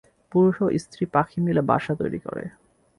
[0.31, 2.43] পুরুষ ও স্ত্রী পাখি মিলে বাসা তৈরী করে।